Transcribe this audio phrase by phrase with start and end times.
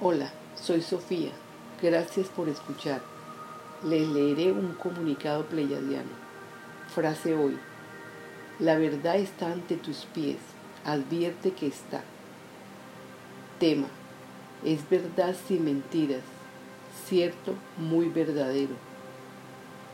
[0.00, 0.28] Hola,
[0.60, 1.30] soy Sofía.
[1.80, 3.00] Gracias por escuchar.
[3.84, 6.10] Les leeré un comunicado pleyadiano.
[6.92, 7.56] Frase hoy.
[8.58, 10.38] La verdad está ante tus pies.
[10.84, 12.02] Advierte que está.
[13.60, 13.86] Tema.
[14.64, 16.22] Es verdad sin mentiras.
[17.06, 18.74] Cierto, muy verdadero.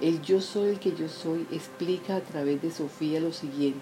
[0.00, 3.80] El yo soy el que yo soy explica a través de Sofía lo siguiente.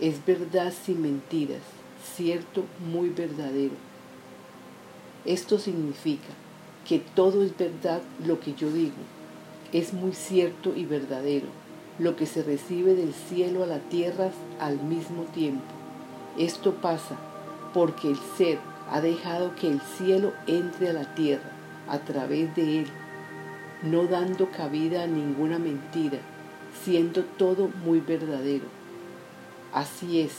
[0.00, 1.62] Es verdad sin mentiras.
[2.16, 3.74] Cierto, muy verdadero
[5.26, 6.28] esto significa
[6.88, 8.94] que todo es verdad lo que yo digo,
[9.72, 11.46] es muy cierto y verdadero,
[11.98, 14.30] lo que se recibe del cielo a la tierra
[14.60, 15.64] al mismo tiempo.
[16.38, 17.16] Esto pasa
[17.74, 18.58] porque el ser
[18.90, 21.50] ha dejado que el cielo entre a la tierra
[21.88, 22.86] a través de él,
[23.82, 26.18] no dando cabida a ninguna mentira,
[26.84, 28.66] siendo todo muy verdadero.
[29.72, 30.32] Así es,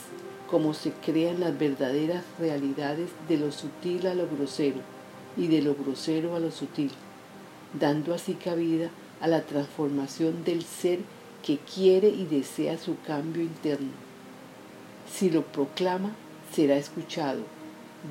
[0.50, 4.80] como se crean las verdaderas realidades de lo sutil a lo grosero
[5.36, 6.90] y de lo grosero a lo sutil,
[7.78, 11.00] dando así cabida a la transformación del ser
[11.44, 13.90] que quiere y desea su cambio interno.
[15.12, 16.12] Si lo proclama,
[16.52, 17.42] será escuchado,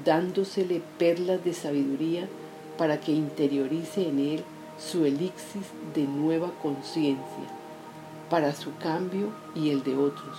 [0.05, 2.27] dándosele perlas de sabiduría
[2.77, 4.43] para que interiorice en él
[4.77, 5.63] su elixir
[5.95, 7.47] de nueva conciencia,
[8.29, 10.37] para su cambio y el de otros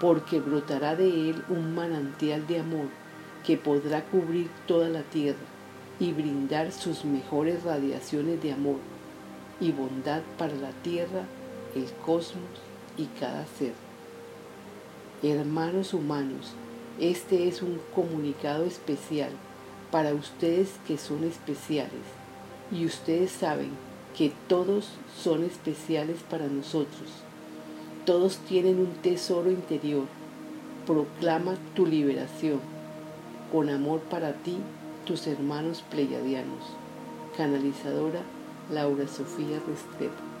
[0.00, 2.86] porque brotará de él un manantial de amor
[3.44, 5.38] que podrá cubrir toda la tierra
[5.98, 8.78] y brindar sus mejores radiaciones de amor
[9.60, 11.24] y bondad para la tierra,
[11.74, 12.60] el cosmos
[12.98, 13.72] y cada ser.
[15.22, 16.52] Hermanos humanos,
[17.00, 19.30] este es un comunicado especial
[19.90, 21.92] para ustedes que son especiales
[22.70, 23.70] y ustedes saben
[24.16, 24.90] que todos
[25.22, 27.25] son especiales para nosotros
[28.06, 30.04] todos tienen un tesoro interior.
[30.86, 32.60] Proclama tu liberación.
[33.50, 34.56] Con amor para ti,
[35.04, 36.62] tus hermanos pleyadianos.
[37.36, 38.22] Canalizadora
[38.70, 40.35] Laura Sofía Restrepo.